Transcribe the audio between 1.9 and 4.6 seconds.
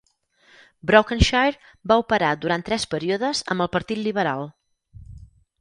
va operar durant tres períodes amb el Partit Liberal.